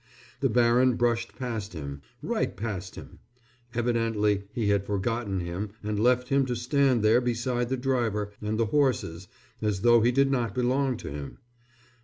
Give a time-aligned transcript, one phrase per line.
[0.39, 3.19] The baron brushed past him, right past him.
[3.75, 8.57] Evidently he had forgotten him and left him to stand there beside the driver and
[8.57, 9.27] the horses
[9.61, 11.37] as though he did not belong to him.